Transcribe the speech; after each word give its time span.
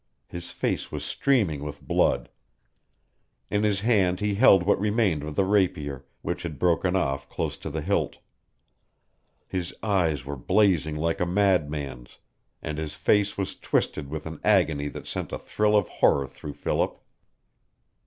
His 0.25 0.49
face 0.49 0.91
was 0.91 1.05
streaming 1.05 1.63
with 1.63 1.79
blood. 1.79 2.29
In 3.51 3.61
his 3.61 3.81
hand 3.81 4.19
he 4.19 4.33
held 4.33 4.63
what 4.63 4.79
remained 4.79 5.21
of 5.21 5.35
the 5.35 5.45
rapier, 5.45 6.07
which 6.23 6.41
had 6.41 6.57
broken 6.57 6.95
off 6.95 7.29
close 7.29 7.55
to 7.57 7.69
the 7.69 7.83
hilt. 7.83 8.17
His 9.47 9.75
eyes 9.83 10.25
were 10.25 10.35
blazing 10.35 10.95
like 10.95 11.19
a 11.19 11.27
madman's, 11.27 12.17
and 12.63 12.79
his 12.79 12.95
face 12.95 13.37
was 13.37 13.55
twisted 13.55 14.09
with 14.09 14.25
an 14.25 14.39
agony 14.43 14.87
that 14.87 15.05
sent 15.05 15.31
a 15.31 15.37
thrill 15.37 15.77
of 15.77 15.87
horror 15.87 16.25
through 16.25 16.53
Philip. 16.53 16.99